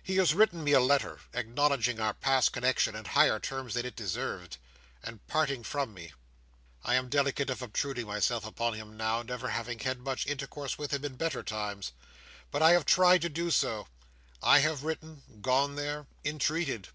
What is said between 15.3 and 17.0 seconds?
gone there, entreated.